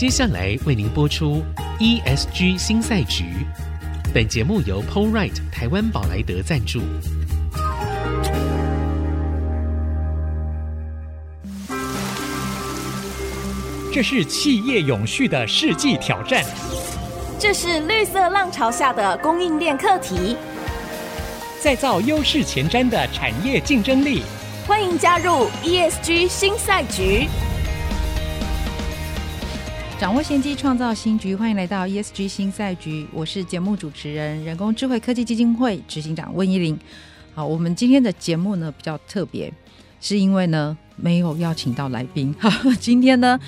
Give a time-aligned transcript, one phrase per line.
[0.00, 1.42] 接下来为您播出
[1.78, 3.46] ESG 新赛局。
[4.14, 6.80] 本节目由 PoleRight 台湾宝莱德赞助。
[13.92, 16.42] 这是企业永续的世纪挑战。
[17.38, 20.34] 这是绿色浪潮下的供应链课题。
[21.60, 24.22] 再造优势前瞻的产业竞争力。
[24.66, 27.28] 欢迎加入 ESG 新赛局。
[30.00, 31.34] 掌握先机，创造新局。
[31.36, 36.78] 欢迎来到 ESG 新赛局，我是节目主持人，人工智慧科技基金会执行长温怡玲。
[37.34, 39.52] 好，我们今天的节目呢比较特别，
[40.00, 42.34] 是因为呢没有邀请到来宾。
[42.38, 42.48] 好，
[42.80, 43.38] 今天呢。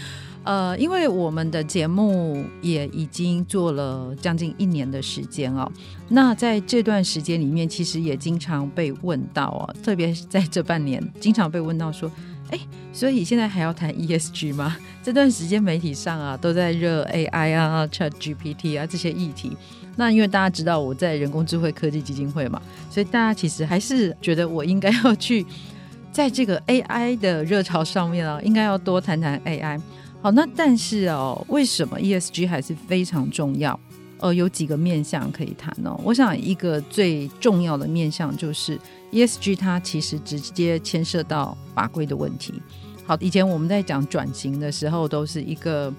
[0.45, 5.71] 呃，因为我们的节目也已经做了将近一年的时间哦，
[6.09, 12.11] 那在这段时间里面，其实也经常被问到哦，特别是在这半年，经常被问到说，
[12.53, 12.59] 哎，
[12.93, 14.77] 所以现在还要谈 ESG 吗？
[15.03, 19.57] 这段时间媒体上啊都在热 AI 啊、ChatGPT 啊这些议题。
[19.97, 25.45] 那因为大家知道我在人工智慧科技基金会嘛，所以大家其实还是觉得我应该要去
[26.13, 29.81] 在这个 AI 的热潮上面啊，应该要多谈谈 AI。
[30.23, 33.79] 好，那但是哦，为什么 ESG 还是非常重要？
[34.19, 36.01] 呃，有几个面向可以谈哦。
[36.05, 38.79] 我想一个最重要的面向就是
[39.13, 42.55] ESG，它其实直接牵涉到法规的问题。
[43.05, 45.93] 好，以前我们在讲转型的时候，都是一个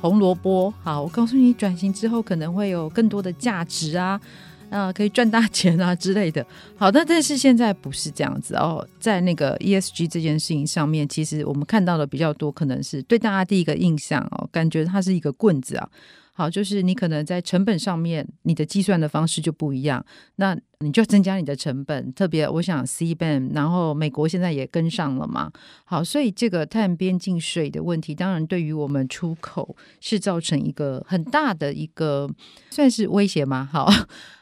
[0.00, 0.72] 红萝卜。
[0.82, 4.20] 好，我告诉你，转型之后可能会有更多的价值啊。
[4.68, 6.46] 啊、可以赚大钱啊之类的。
[6.76, 8.86] 好的，但是现在不是这样子哦。
[9.00, 15.88] 在那个 ESG 这件事情上面，其实我们看到的比较多，可能是对大家第一个印象哦，感觉它是一个棍子啊。
[16.32, 22.10] 好，就是你可能在成本上面，你的计算的方式就不一样，那你就增加你的成本。
[22.14, 25.52] 特别，我想 CBAM，然后美国现在也跟上了嘛。
[25.84, 32.30] 好，所以这个碳边境税的问题，当然对于我们出口是造成一个很大的一个
[32.70, 33.68] 算是威胁吗？
[33.70, 33.90] 好，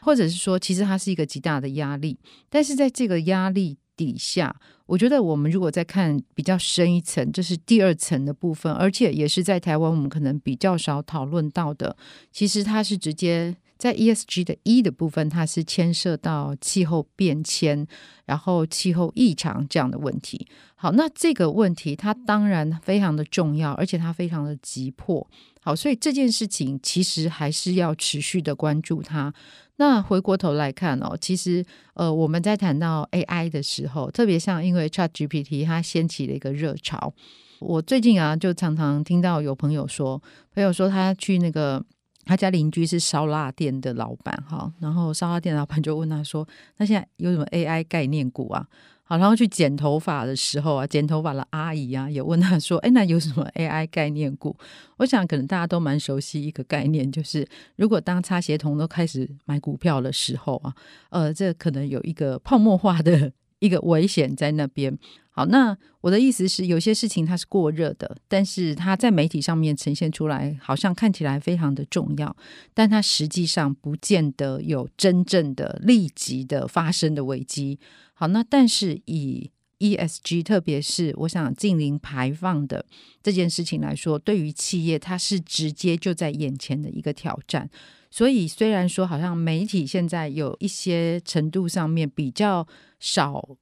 [0.00, 2.16] 或者是说，其实它是一个极大的压力。
[2.48, 4.54] 但是在这个压力底下，
[4.86, 11.96] 我觉得我们如果再看比较深一层，这是第二层的部分，而且也是在台湾我们可能比较少讨论到的。
[12.30, 17.86] 其实它是直接在 ESG 的 E 的部分，它是牵涉到气候变迁，
[18.26, 20.46] 然后气候异常这样的问题。
[20.74, 25.26] 好，那这个问题它当然非常的重要，而且它非常的急迫。
[25.60, 29.32] 好，所以这件事情其实还是要持续的关注它。
[29.76, 31.64] 那回过头来看哦，其实
[31.94, 37.14] 呃，我们在谈到 AI 的时候，特别像因为 ChatGPT 它掀起了一个热潮。
[37.60, 40.20] 我最近啊，就常常听到有朋友说，
[40.54, 41.84] 朋友说他去那个
[42.28, 46.46] 他家邻居是烧腊店的老板哈，然后烧腊店老板就问他说
[46.76, 48.68] ：“那现在有什么 AI 概念股啊？”
[49.02, 54.54] 好，然后去剪头发的时候啊，剪头发的阿姨啊，也问他说：“哎，那有什么 AI 概念股？”
[54.98, 60.74] 我想可能大家都蛮熟悉一个概念，就是如果当擦鞋童都开始买股票的时候啊，
[61.08, 64.94] 呃，这可能有一个泡沫化的 一个危险在那边。
[65.38, 72.36] 好，那我的意思是，有些事情它是过热的，但是它在媒体上面呈现出来，好像看起来非常的重要，
[72.74, 77.78] 但它实际上不见得有真正的立即的发生的危机。
[78.14, 82.84] 好，那但是以 ESG，特别是我想近零排放的
[83.22, 87.70] 这件事情来说，对于企业它是直接就在眼前的一个挑战。
[88.10, 92.66] 所以虽然说好像媒体现在有一些程度上面比较
[92.98, 93.56] 少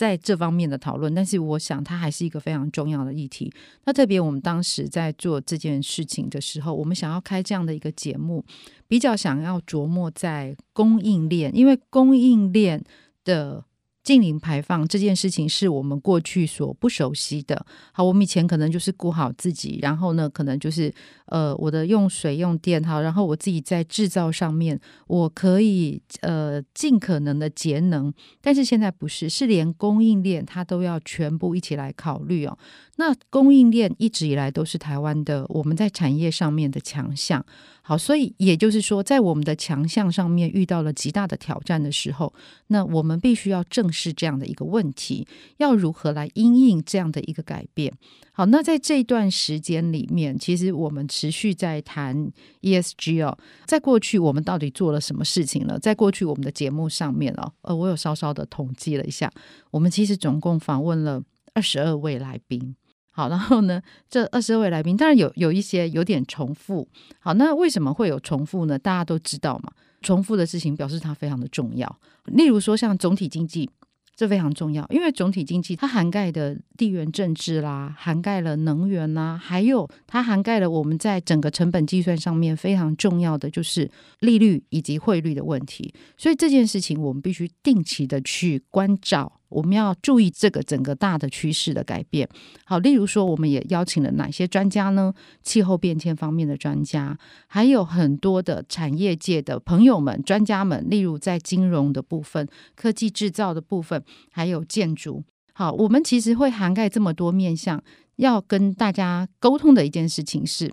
[0.00, 3.52] 在这方面的讨论，但是我想它还是一个非常重要的议题。
[3.84, 8.42] 那特别我们当时在做这件事情的时候，我们想要开这样的一个节目，
[8.88, 12.82] 比较想要琢磨在供应链，因为供应链
[13.24, 13.66] 的。
[14.10, 17.64] 净零排放这件事情是我们过去所不熟悉的。
[17.92, 20.92] 好，我们以前可能就是顾好自己，然后呢，可能就是
[21.26, 28.12] 呃，我的用水用电好，然后我自己在制造上面，我可以呃尽可能的节能。
[28.40, 32.58] 但是现在不是，是连供应链它都要全部一起来考虑哦。
[32.96, 37.46] 那供应链一直以来都是台湾的我们在产业上面的强项，
[37.90, 42.32] 好，所以也就是说，在我们的强项上面遇到了极大的挑战的时候，
[42.68, 45.26] 那我们必须要正视这样的一个问题，
[45.56, 47.92] 要如何来因应这样的一个改变。
[48.30, 55.76] 好，那在这段时间里面，其实我们持续在谈 ESG 哦，在过去我们到底做了什么事情呢？
[55.76, 59.28] 在过去我们的节目上面哦，呃，我有稍稍的统计了一下，
[59.72, 61.20] 我们其实总共访问了
[61.54, 62.76] 二十二位来宾。
[63.12, 66.88] 好，然后呢，这二十二位来宾当然有有一些有点重复。
[67.18, 68.78] 好，那为什么会有重复呢？
[68.78, 71.98] 大家都知道嘛，重复的事情表示它非常的重要。
[72.26, 73.68] 例如说，像总体经济
[74.14, 83.90] 这非常重要，因为总体经济它涵盖的地缘政治啦，涵盖了能源啦，还有它涵盖了我们在整个成本计算上面非常重要的就是
[84.20, 85.92] 利率以及汇率的问题。
[86.16, 89.39] 所以这件事情我们必须定期的去关照。
[89.50, 92.28] 我们要注意这个整个大的趋势的改变。
[92.64, 95.12] 好，例如说，我们也邀请了哪些专家呢？
[95.42, 100.88] 气候变迁方面的专家，还有很多的产业界的朋友们、专家们。
[100.88, 105.22] 例如在金融的部分、科技制造的部分，还有建筑。
[105.52, 107.82] 好，我们其实会涵盖这么多面向，
[108.16, 110.72] 要跟大家沟通的一件事情是，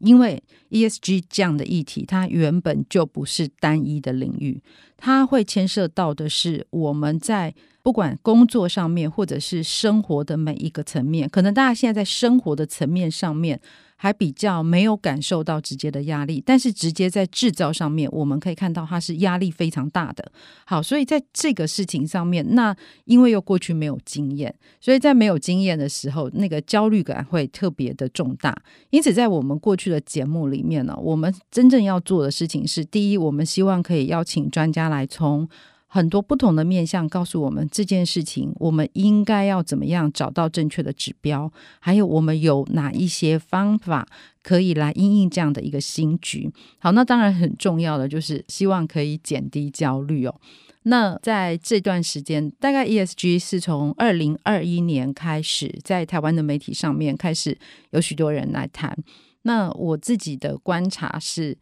[0.00, 4.62] 因为 ESG 这样的议题，它原本就不是单一的领域，
[4.96, 7.54] 它会牵涉到的是我们在。
[7.80, 13.58] 不管工作上面，或者是生活的每一个层面，可能大家现在在生活的层面上面
[14.00, 20.30] 还比较没有感受到直接的压力，但是直接在制造上面，我们可以看到它是压力非常大的。
[20.64, 22.74] 好，所以在这个事情上面，那
[23.06, 28.56] 因为又过去没有经验，所以在没有经验的时候，那个焦虑感会特别的重大。
[28.90, 35.48] 因此，在我们过去的节目里面呢，我们真正要做的事情是：第一，我们希望可以邀请专家来从。
[35.90, 41.50] 很多不同的面向告诉我们这件事情，我们应该要怎么样找到正确的指标，
[41.80, 44.06] 还有我们有哪一些方法
[44.42, 46.52] 可以来因应这样的一个新局。
[46.78, 50.40] 好，那当然很重要的就是希望可以减低焦虑哦。
[50.82, 57.58] 那在这段时间，大概 ESG 是从二零二一年开始，在台湾的媒体上面开始
[57.90, 58.94] 有许多人来谈。
[59.42, 61.56] 那我自己的观察是。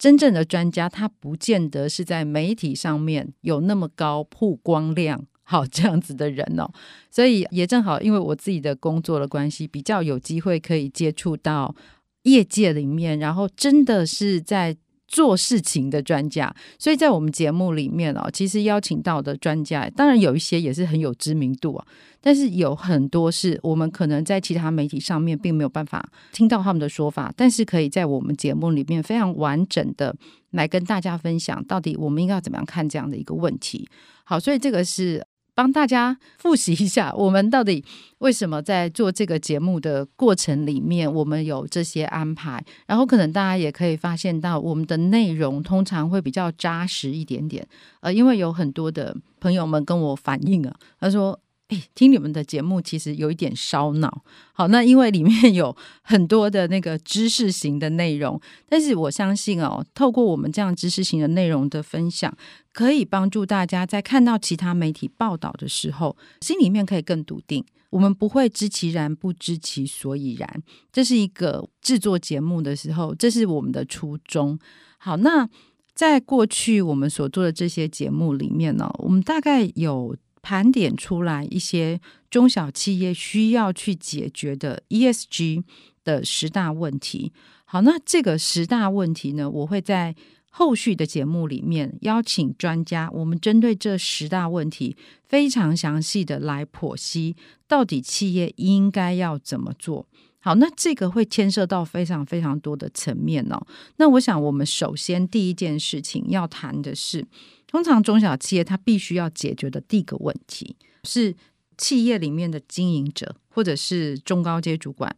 [0.00, 6.68] 真正的专家，他不见得是在媒体上面有那么高曝光量，好这样子的人哦。
[7.10, 11.74] 所以也正好，因为我自己的工作的关系，比较有机会可以接触到
[12.22, 14.76] 业界里面，然后真的是在。
[15.10, 21.84] 做事情的专家，所以在我们节目里面哦，其实邀请到的专家，当然有一些也是很有知名度啊，
[22.20, 30.14] 但是有很多是我们可能在其他媒体上面并没有办法听到他们的说法，但是可以在我们节目里面非常完整的
[30.52, 33.88] 来跟大家分享，到底我们应该要怎么样看这样的一个问题。
[34.22, 35.26] 好，所以这个是。
[35.60, 37.84] 帮大家复习一下，我们到底
[38.20, 42.64] 为什么在做这个节目的过程里面，我们有这些安排。
[42.86, 47.68] 然后可能大家也可以发现到，我们的内容通常会比较扎实一点点。
[48.00, 51.38] 呃，因为有很多的朋友们跟我反映啊，他说。
[51.70, 54.24] 哎，听你们的节目其实有一点烧脑。
[54.52, 62.36] 好，那因为里面有很多的那个知识型的内容， 但是我相信哦，透过我们这样知识型的内容的分享，
[62.72, 67.64] 可以帮助大家在看到其他媒体报道的时候，心里面可以更笃定。
[67.90, 70.62] 我们不会知其然，不知其所以然。
[70.92, 74.58] 这是一个制作节目的时候，这是我们的初衷。
[74.98, 75.48] 好，那
[75.94, 80.16] 在过去我们所做的这些节目里面呢，我们大概有。
[80.42, 82.00] 盘点出来一些
[82.30, 85.64] 中小企业需要去解决的 ESG
[86.04, 87.32] 的十大问题。
[87.64, 90.14] 好，那这个十大问题呢，我会在
[90.50, 94.96] 后续的节目里面邀请专家，我们针对这十大问题
[95.28, 97.36] 非常详细的来剖析，
[97.68, 100.06] 到底企业应该要怎么做。
[100.40, 103.64] 好，那这个会牵涉到非常非常多的层面哦。
[103.98, 107.26] 那我想，我们首先第一件事情要谈的是。
[107.70, 110.74] 通常中小企业它必须要解决的第一个问题
[111.04, 111.36] 是，
[111.78, 115.14] 企业里面的经营者或者是中高阶主管，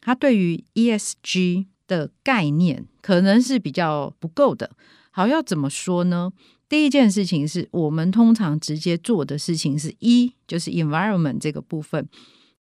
[0.00, 4.70] 他对于 ESG 的概念可能是比较不够的。
[5.10, 6.32] 好，要怎么说呢？
[6.68, 12.08] 第一件事情是我们通常直接做的事情是一，就是 environment 这个部分。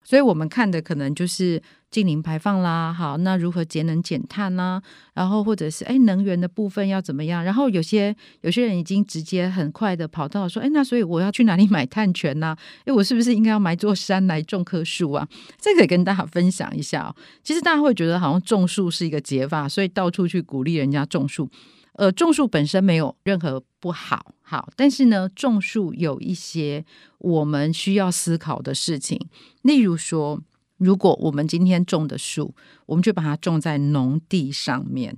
[0.02, 4.80] 所以我们看的可能就是近零排放啦，好，那如何节能减碳啦，
[5.14, 7.44] 然后或者是哎能源的部分要怎么样？
[7.44, 12.56] 然后有些有些人已经直接很快的跑到说，哎，那所以我要去哪里买碳权呢？
[12.84, 15.28] 哎，我是不是应该要买座山来种棵树啊？
[15.60, 17.14] 这个可以跟大家分享一下哦。
[17.42, 21.48] 其实大家会觉得好像种树是一个解法，所以到处去鼓励人家种树。
[21.94, 26.84] 呃，种树本身没有任何不好，好，但是呢，种树有一些
[27.18, 29.18] 我们需要思考的事情。
[29.62, 30.40] 例如说，
[30.78, 32.54] 如果我们今天种的树，
[32.86, 35.16] 我们就把它种在农地上面，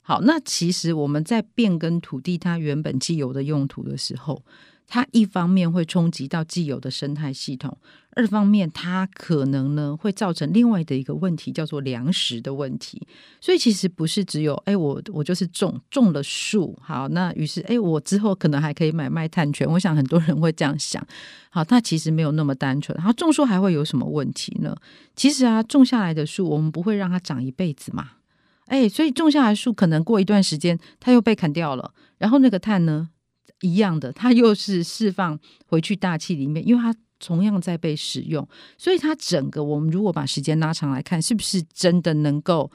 [0.00, 4.42] 好，那其实我们在变更土地它原本既有的用途的时候。
[4.86, 7.76] 它一方面会冲击到既有的生态系统，
[8.10, 13.04] 二方面它可能呢会造成另外的一个问题，叫做粮食的问题。
[13.40, 19.68] 所以其实不是只有哎，我我就是种种了树，好，那于是哎，我之后可能还可以买卖碳权。
[19.68, 21.04] 我想很多人会这样想，
[21.50, 22.96] 好，它其实没有那么单纯。
[22.96, 24.76] 然后种树还会有什么问题呢？
[25.16, 28.10] 其实啊，种下来的树我们不会让它长一辈子嘛，
[28.66, 33.08] 哎，所以种下来树可能过一段时间它又被砍掉了，然后那个碳呢？
[33.64, 42.70] 一样的，它又是释放回去大气里面，因为它同样在被使用，所以它整个我们如果把时间拉长来看，是不是真的能够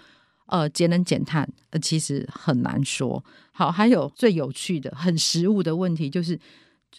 [0.48, 1.48] 呃节能减碳？
[1.69, 3.24] 呃，其实很难说。
[3.51, 6.39] 好，还有最有趣的、很实物的问题就是。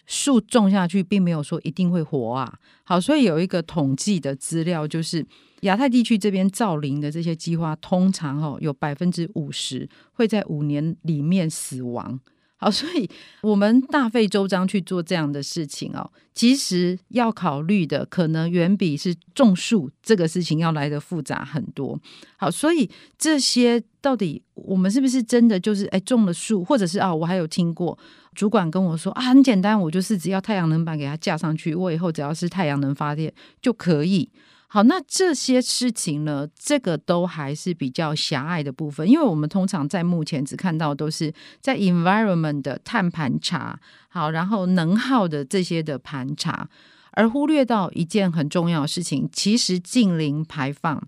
[0.05, 2.57] 树种下去，并没有说一定会活啊。
[2.85, 5.23] 好，所以有一个统计的资料，就是
[5.63, 12.17] 亚太地区这边造林的这些计划，通常哦有百分之五十会在五年里面死亡。
[12.61, 13.09] 好，所以
[13.41, 21.99] 我们大费周章去做这样的事情哦，其实要考虑的可能远比是种树这个事情要来得复杂很多。
[22.37, 22.87] 好，所以
[23.17, 27.97] 这些到底我们是不是真的就是哎种了树，或者是啊，我还有听过
[28.35, 34.29] 主管跟我说啊，很简单，我就是只要太阳能板给它架上去，我以后只要是太阳能发电就可以。
[34.73, 46.69] 好，那这些事情呢，这个都还是比较狭隘的部分，因为我们通常在目前只看到都是在 environment 的碳盘查，好，然后能耗的这些的盘查，
[47.11, 51.05] 而忽略到一件很重要的事情，其实近零排放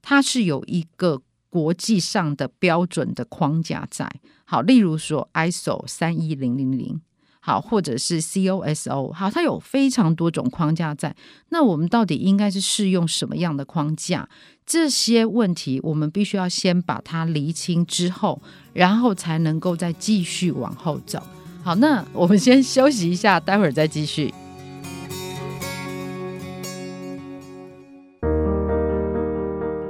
[0.00, 4.08] 它是有一个国际上的标准的框架在，
[4.44, 7.00] 好，例如说 ISO 三一零零零。
[7.42, 11.16] 好，或者是 COSO，好，它有非常多种框架在。
[11.48, 14.28] 那我们到底应该是适用什么样的框架？
[14.66, 18.40] 这些问题我们必须要先把它厘清之后，
[18.74, 21.22] 然后才能够再继续往后走。
[21.62, 24.32] 好，那我们先休息一下，待会儿再继续。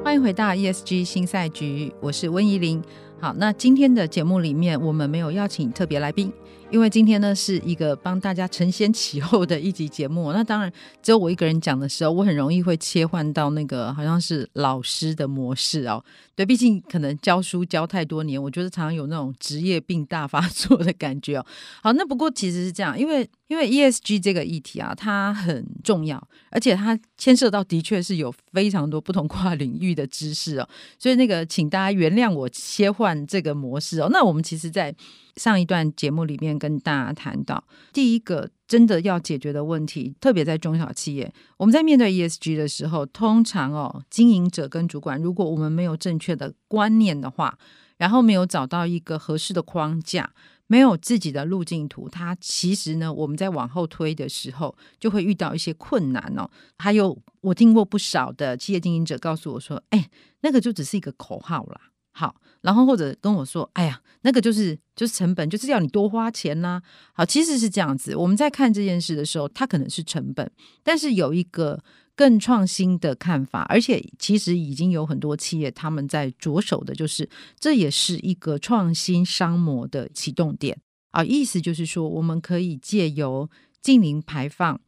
[0.05, 2.83] 欢迎回到 ESG 新赛局，我是温怡玲。
[3.21, 6.33] 好，那今天的节目里面，我们没有邀请特别来宾。
[6.71, 10.73] 因为今天呢是一个帮大家承先启后的一集节目， 那当然
[11.03, 16.03] 只有我一个人讲的时候，我很容易会切换到那个好像是老师的模式哦。
[16.37, 21.47] 对，毕竟可能教书教太多年，我觉得常常有那种职业病大发作的感觉哦。
[21.83, 30.69] 好，那不过其实是这样，因为因为 ESG 这个议题啊，它很重要，而且它牵涉到的确是有非常多不同跨领域的知识哦。
[31.01, 34.09] 所以那个，请大家原谅我切换这个模式哦。
[34.13, 34.95] 那我们其实，在
[35.41, 47.57] 上一段节目里面跟大家谈到，第一个真的要解决的问题，特别在中小企业，我们在面对 ESG 的时候，通常哦，经营者跟主管，如果我们没有正确的观念的话，
[47.97, 50.31] 然后没有找到一个合适的框架，
[50.67, 56.47] 没有自己的路径图，它其实呢，我们在往后推的时候，就会遇到一些困难哦。
[56.77, 60.11] 还有，我听过不少的企业经营者告诉我说：“哎，
[60.43, 61.81] 那个就只是一个口号啦。”
[62.13, 66.83] 好，然后或者跟我说：“哎呀，那个就是就是成本，就是要你多花钱呐、”
[67.15, 68.17] 好，其实是这样子。
[68.17, 70.51] 我们在看这件事的时候，它可能是成本，
[70.83, 71.83] 但是有一个
[72.17, 80.77] 更创新的看法，而且其实已经有很多企业他们在着手的，就是这也是一个创新商模的启动点
[81.13, 81.25] 啊。
[81.25, 83.49] 意思就是说，我们可以借由
[83.81, 84.79] 净零排放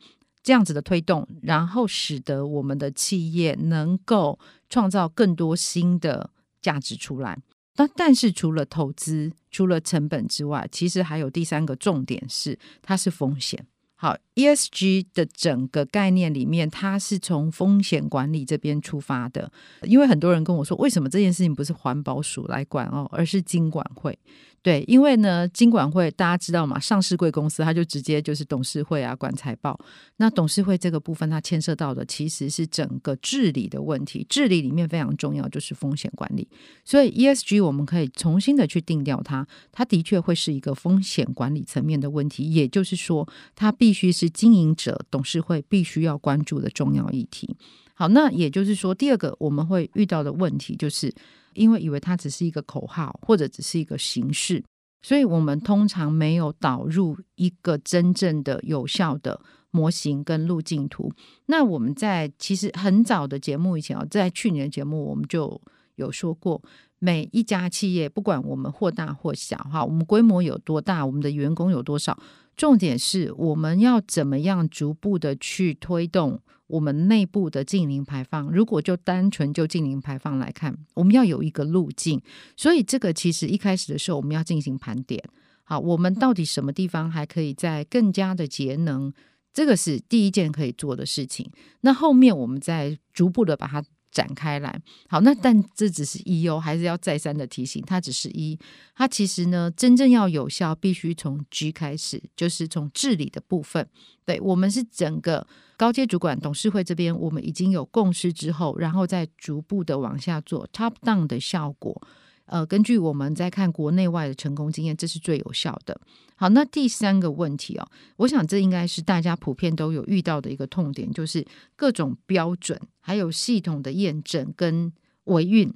[0.42, 4.38] 这样子的推动，然后使得我们的企业能够
[4.68, 6.30] 创造更多新的。
[6.62, 7.38] 价值出来，
[7.74, 13.66] 但但是除了投资、除了成本之外，其实还有第三个重点是，它是风险。
[14.02, 19.52] 好，ESG 的整个概念里面，它是从风险管理这边出发的。
[19.84, 24.18] 因为很多人跟我说，为什么这件事情不是环保署来管哦，而是金管会？
[24.60, 29.76] 对，因为呢，金管会大家知道嘛，上市贵公司它就直接就是董事会啊管财报。
[30.18, 36.46] 那董事会这个部分，它牵涉到的其实是整个治理的问题，治理里面非常重要就是风险管理。
[36.84, 47.54] 所以 ESG 我们可以重新的去定掉它，它的确会是一个风险管理层面的问题，也就是说，它必必须是经营者董事会必须要关注的重要议题。
[47.92, 51.12] 好，那也就是说，第二个我们会遇到的问题就是。
[51.54, 54.64] 因为以为它只是一个口号，或者只是一个形式，
[55.02, 59.38] 所以我们通常没有导入一个真正的有效的
[59.70, 61.12] 模型跟路径图。
[61.44, 65.60] 那我们在其实很早的节目以前，在去年的节目我们就
[65.96, 66.62] 有说过，
[66.98, 72.18] 每一家企业不管我们或大或小，哈，我们规模有多大，我们的员工有多少，
[72.56, 76.40] 重点是我们要怎么样逐步的去推动。
[76.68, 82.22] 我们内部的净零排放，如果就单纯就净零排放来看，我们要有一个路径。
[82.56, 85.22] 所以这个其实一开始的时候，我们要进行盘点。
[85.64, 89.12] 好，我们到底什么地方还可以再更加的节能？
[89.52, 91.50] 这个是第一件可以做的事情。
[91.82, 93.84] 那后面我们再逐步的把它。
[94.12, 98.56] 展开来，好，那但这只是一哦，还是要再三的提醒，它只是一，
[98.94, 103.88] 它其实呢，真正要有效，必须从 G 开始，就是从治理的部分。
[104.24, 105.44] 对，我们是整个
[105.76, 112.00] 高阶主管董事会这边，我们已经有共识之后，然后再逐步的往下做 top down 的效果，
[112.46, 115.98] 呃，根据我们在看国内外的成功经验，这是最有效的。
[116.34, 121.46] 好，那第三个问题哦，我想这应该是大家普遍都有遇到的一个痛点，就是
[121.76, 124.92] 各种标准还有系统的验证跟
[125.24, 125.72] 维运，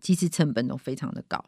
[0.00, 1.44] 其实成本都非常的高。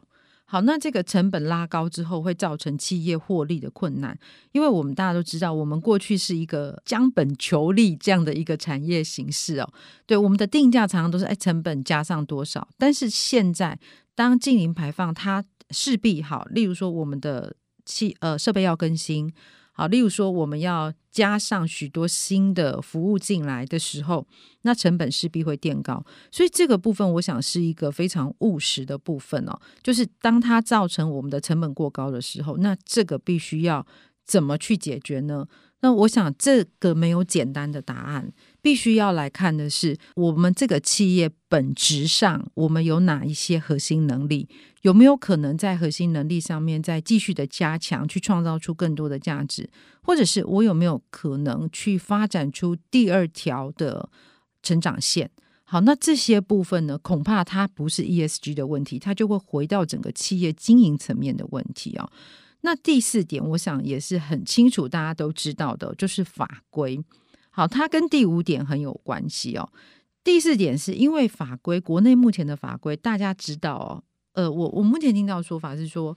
[0.49, 4.17] 好，那这个成本拉高之后，会造成企业获利的困难，
[4.53, 9.69] 因为我们大家都知道，我们过去是一个将本求利这样的一个产业形式哦。
[10.05, 13.77] 对，我们的定价常常都是哎，成本加上多少，但是现在
[14.15, 19.33] 当净零排放，它势必好，例如说我们的气呃设备要更新。
[19.77, 24.25] 好，例如说我们要加上许多新的服务进来的时候，
[24.63, 29.59] 那成本势必会垫高，所以这个部分我想是一个非常务实的部分哦。
[29.83, 33.85] 就是当它造成我们的成本过高的时候，那这个必须要
[34.25, 35.45] 怎么去解决呢？
[35.81, 38.33] 那我想这个没有简单的答案。
[38.61, 44.49] 必须要来看的是，我们这个企业本质上，我们有哪一些核心能力？
[44.81, 49.69] 有没有可能在核心能力上面再继续的加强，去创造出更多的价值？
[50.01, 54.09] 或者是我有没有可能去发展出第二条的
[54.61, 55.29] 成长线？
[55.63, 62.09] 好，那这些部分呢，恐怕它不是 ESG 的问题，它就会回到整个企业经营层面的问题哦。
[62.61, 66.97] 那第四点，我想也是很清楚，大家都知道的，就是法规。
[67.57, 69.67] 好，它跟第五点很有关系哦。
[70.23, 74.03] 第四点是因为法规，国内目前的法规大家知道哦。
[74.33, 76.15] 呃，我我目前听到的说法是说，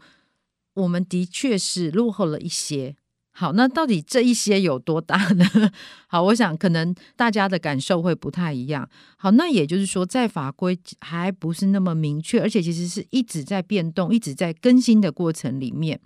[0.75, 2.95] 我们的确是落后了一些。
[3.31, 5.47] 好，那到底这一些有多大呢？
[6.09, 8.87] 好，我想可能大家的感受会不太一样。
[9.17, 15.99] 好，那也就是说，在法规还不是那么明确，而且其实是一直在变动、一直在更新的过程里面，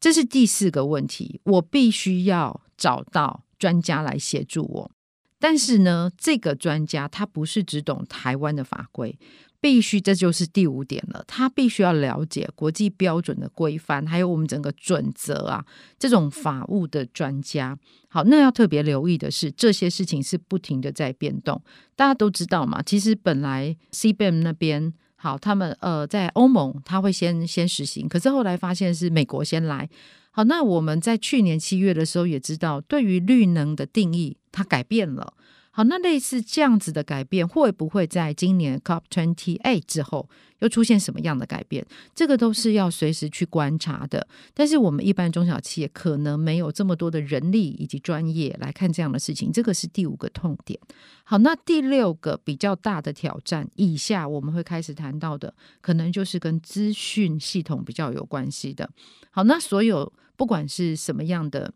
[0.00, 1.42] 这是第四个问题。
[1.44, 3.44] 我必须要找到。
[3.62, 4.90] 专家来协助我，
[5.38, 9.16] 但是呢，这个专家他不是只懂台湾的法规，
[9.60, 15.64] 必须这就是第五点了，他必须要了解国际标准的规范，还有我们整个准则啊，
[15.96, 17.78] 这种法务的专家。
[18.08, 21.62] 好，那要特别留意的是，这些事情是不停的在变动。
[21.94, 29.88] 大家都知道嘛，其实本来 C B M 那边好，他们呃在欧盟他会先先实行，可是后来发现是美国先来。
[30.34, 35.34] 好，那我们在去年七月的时候也知道，对于绿能的定义它改变了。
[35.74, 41.86] 好，那类似这样子的改变，会不会在今年 top twenty a 之后又出现什么样的改变？
[42.14, 44.26] 这个都是要随时去观察的。
[44.52, 50.78] 但是我们一般中小企业可能没有这么多的人力以及专业来看这样的事情，这个是第五个痛点。
[51.24, 58.90] 好，那第六个比较大的挑战，以下我们会开始谈到的，可能就是跟资讯系统比较有关系的。
[59.30, 60.12] 好，那所有。
[60.36, 61.74] 不管是什么样的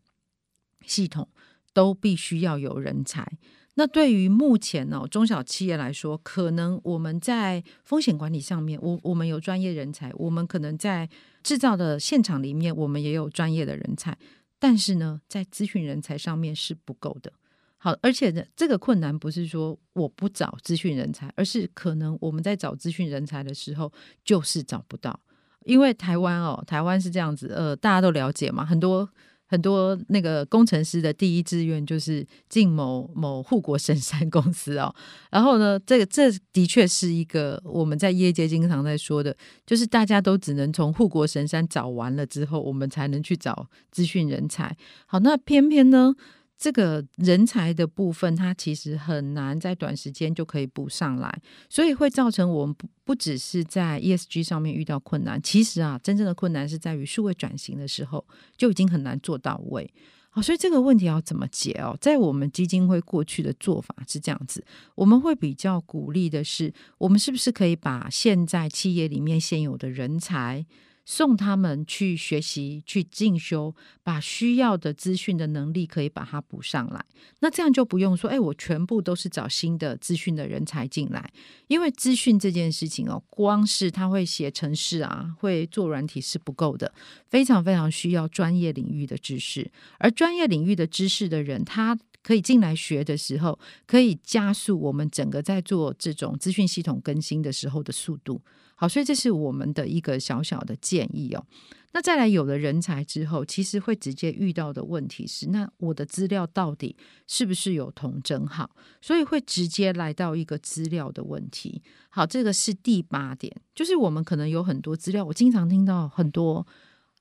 [0.84, 1.28] 系统，
[1.72, 3.38] 都必须要有人才。
[3.78, 11.06] 那对于目前呢、哦，中小企业来说，可能我们在风险管理上面，我我们有专业人才；我们可能在
[11.42, 14.16] 制造的现场里面，我们也有专业的人才。
[14.58, 17.30] 但是呢，在资讯人才上面是不够的。
[17.76, 23.92] 好，而且呢，这个困难不是说我不找资讯人才，而是可能我们在找资讯人才的时候，
[24.24, 25.20] 就是找不到。
[25.66, 29.08] 因为台湾哦，台湾是这样子，呃，大家都了解嘛，很多
[29.48, 34.92] 很多那个工程师的第一志愿就是进某某护国神山公司哦。
[35.30, 44.76] 然后呢，这个这的确是一个我们在业界经常在说的，就是大家都只能从护国神山找完了之后，我们才能去找资讯人才。
[45.06, 46.14] 好，那偏偏呢，
[46.58, 59.92] 这个人才的部分，它其实很难在短时间就可以补上来，所以会造成我们不不只是在 ESG 上面遇到困难，其实啊，真正的困难是在于数位转型的时候就已经很难做到位。
[60.30, 61.96] 好，所以这个问题要怎么解哦？
[61.98, 64.62] 在我们基金会过去的做法是这样子，
[64.94, 70.66] 我们会比较鼓励的是，我们是不是可以把现在企业里面现有的人才，
[71.06, 77.02] 送他们去学习、去进修，把需要的资讯的能力可以把它补上来。
[77.38, 81.32] 那这样就不用说，哎，我全部都是找新的资讯的人才进来，
[81.68, 86.92] 因为资讯这件事情哦，光是他会写程式啊，会做软体是不够的，
[87.28, 89.70] 非常非常需要专业领域的知识。
[89.98, 98.42] 而专业领域的知识的人，他可以进来学的时候，可以加速我们整个在做这种资讯系统更新的时候的速度。
[98.74, 101.46] 好，所以这是我们的一个小小的建议哦。
[101.92, 106.96] 那再来有了人才之后，其实会直接遇到的问题是：那我的资料到底
[107.28, 108.68] 是不是有统整好？
[109.00, 111.80] 所以会直接来到一个资料的问题。
[112.10, 115.24] 好，这个是第八点，就是我们可能有很多资料。
[115.24, 116.66] 我经常听到很多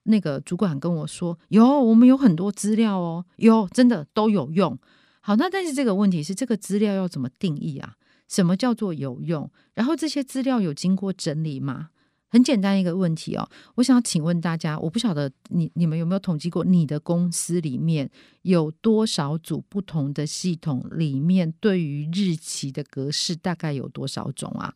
[0.05, 4.77] 那个主管跟我说：“有，我们有很多资料哦，有，真的都有用。”
[5.21, 7.95] 好，那但是这个问题是，这个资料要怎么定义啊？
[8.27, 9.51] 什么叫做有用？
[9.73, 11.89] 然后这些资料有经过整理吗？
[12.29, 18.09] 很简单一个问题哦，我想请问大家，我不晓得你你们有没有统计过，你的公司里面
[18.41, 24.73] 有多少组不同的系统里面对于日期的格式大概有多少种啊？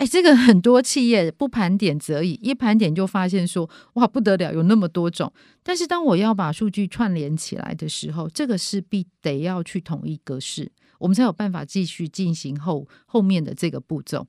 [0.00, 5.30] 哎，这个很多企业不盘点则已，一盘点就发现说，哇，不得了，有那么多种。
[5.62, 14.26] 但是当我要把数据串联起来的时候，这个势必得要去统一格式，我们才有办法继续进行后后面的这个步骤。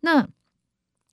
[0.00, 0.28] 那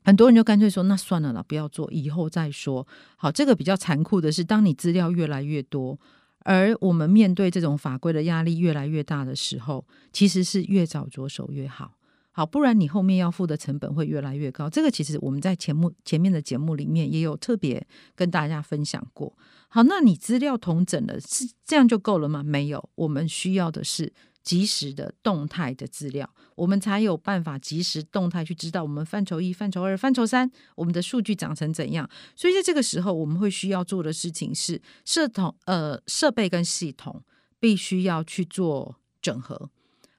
[0.04, 2.86] 很多人就干脆说，那算了啦，不要做，以后再说。
[3.16, 5.98] 好，这个比较残酷的是，当你资料越来越多，
[6.40, 11.96] 而我们面对这种法规的压力越来越大的时候，其实是越早着手越好。
[12.36, 14.68] 好，不然你后面要付的成本会越来越高。
[14.68, 19.32] 这个其实我们在前目前面的节目里面也有特别跟大家分享过。
[19.70, 22.42] 好，那你资料统整了，是这样就够了吗？
[22.44, 32.10] 没有，我们需要的是及时的动态的资料，我们才有办法及时动态去知道我们范畴一、范畴二、范畴三，我们的数据长成怎样。
[32.36, 37.24] 所以在这个时候，我们会需要做的事情是设统呃设备跟系统
[37.60, 39.70] 必须要去做整合。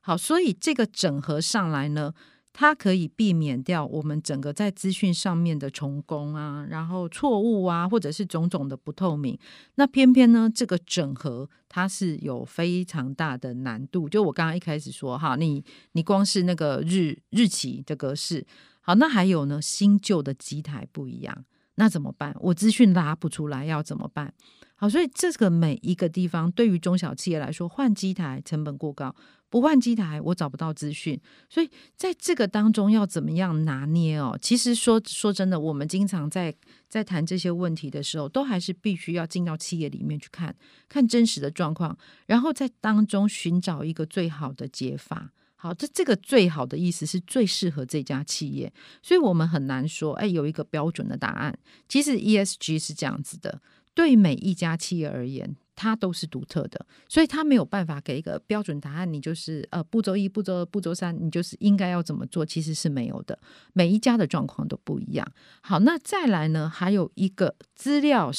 [0.06, 2.12] 好，所以这个整合上来呢，
[2.52, 9.38] 它可以避免掉我们整个在资讯上面的重工啊，然后错误啊，或者是种种的不透明。
[9.76, 14.06] 那偏偏呢，这个整合它是有非常大的难度。
[14.06, 18.46] 就我刚刚一开始说哈，你你光是那个日日期的格式，
[18.82, 22.36] 好，那还有呢，新旧的机台不一样，那怎么办？
[22.40, 24.34] 我资讯拉不出来，要怎么办？
[24.76, 29.16] 好，所以这个每一个地方对于中小企业来说，换机台成本过高。
[29.54, 31.16] 不换机台，我找不到资讯，
[31.48, 34.36] 所以在这个当中要怎么样拿捏哦？
[34.42, 36.52] 其实说说真的，我们经常在
[36.88, 40.52] 在谈这些问题的时候，都还是必须要进到企业里面去看
[40.88, 45.30] 看真实的状况，然后在当中寻找一个最好的解法。
[45.54, 48.72] 好，这这个最好的意思是最适合这家企业，
[49.04, 51.56] 所以我们很难说，哎，有一个标准的答案。
[51.88, 53.62] 其实 ESG 是这样子的，
[53.94, 55.54] 对每一家企业而言。
[55.76, 59.12] 它都是独特的，所以它没有办法给一个标准答案。
[59.12, 63.38] 你就是呃步骤一、步骤二、步骤三，你就是应该要怎么做，其实是没有的。
[63.72, 65.26] 每一家的状况都不一样。
[65.62, 68.30] 好，那再来呢，还有一个资料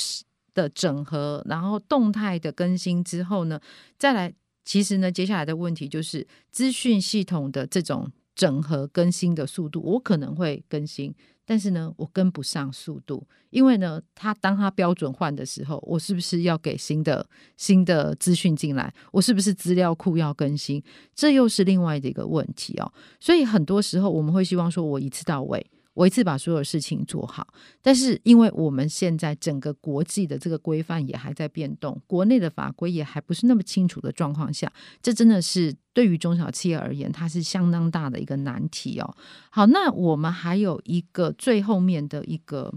[0.54, 3.60] 的整合，然后动态的更新之后呢，
[3.98, 11.14] 再来，其实呢，接下来的问题就是资讯系统的这种整合更新的速度，我可能会更新。
[11.46, 18.94] 但是呢，我跟不上速度，因为呢，他当他标准换的时候，我是不是要给新的新的资讯进来？
[19.12, 20.84] 我是不是资料库要更新？
[21.14, 22.92] 这又是另外的一个问题哦。
[23.20, 25.66] 所以很多时候我们会希望说，我一次到位。
[25.96, 27.48] 我一次把所有事情做好，
[27.82, 39.16] 但是因为我们现在整个国际的这个规范也还在变动，国内的法规也还不是那么清楚的状况下，这真的是对于中小企业而言，它是相当大的一个难题哦。
[39.50, 42.74] 好，那我们还有一个最后面的一个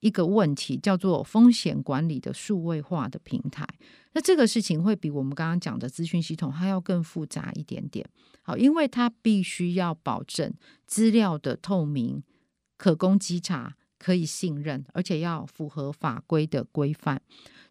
[0.00, 3.66] 一个问题，叫做风险管理的数位化的平台。
[4.14, 8.08] 那这个事情会比我们刚刚讲的资讯系统还要更复杂一点点。
[8.40, 10.50] 好，因为它必须要保证
[10.86, 12.22] 资料的透明。
[12.84, 17.18] 可供稽查，可以信任，而且要符合法规的规范。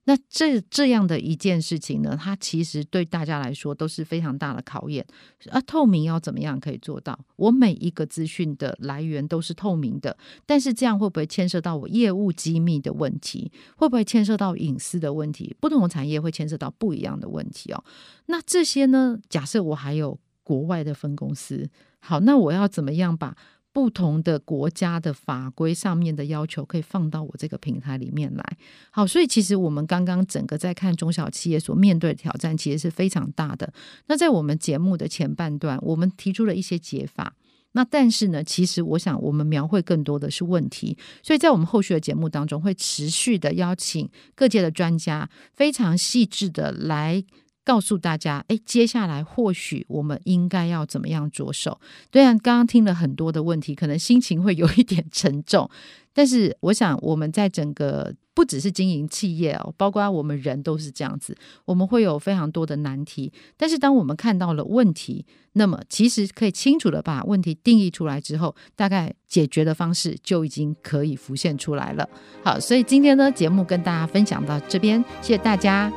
[0.05, 5.05] 那这这样的一件事情呢，它其实对大家来说都是非常大的考验。
[5.51, 7.17] 啊，透明要怎么样可以做到？
[7.35, 13.51] 我每一个资讯的来源都是透明的，但是这样会不会牵涉到我业务机密的问题？
[13.77, 15.55] 会不会牵涉到隐私的问题？
[15.61, 17.83] 不同的产业会牵涉到不一样的问题哦。
[18.25, 19.19] 那这些呢？
[19.29, 23.37] 假设我还有国外的分公司，好，那我要怎么样把？
[23.73, 28.57] 不同的国家的法规上面的要求可以放到我这个平台里面来。
[28.91, 33.73] 好，所以其实我们刚刚整个在看中小企业所面对的挑战，其实是非常大的。
[34.05, 37.35] 那在我们节目的前半段，我们提出了一些解法。
[37.75, 40.95] 那但是呢，其实我想我们描绘更多的是问题。
[41.23, 47.23] 所以在我们后续的节目当中，会持续的邀请各界的专家，非常细致的来。
[47.63, 51.79] 告诉大家，哎，接下来或许我们应该要怎么样着手？
[52.11, 55.69] 虽然刚刚听了很多的问题，可能心情会有一点沉重，
[56.13, 63.31] 但是我想我们在整个不只是经营企业哦，包括我们人都是这样子，我们会有非常多的难题。
[63.55, 72.09] 但是当我们看到了问题，那么其实可以清楚的把问题定义出来之后，大概解决的方式就已经可以浮现出来了。
[72.43, 75.91] 好，所以今天呢，节目跟大家分享到这边，谢谢大家。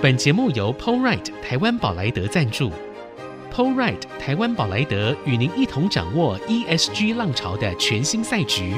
[0.00, 2.70] 本节目由 p o l r i t e 台湾宝莱德赞助
[3.50, 8.76] p o l r i t e 台湾宝莱德与您一同掌握 ESG 浪潮的全新赛局。